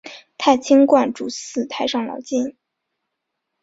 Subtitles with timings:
[0.35, 2.57] 太清观主祀太上老君。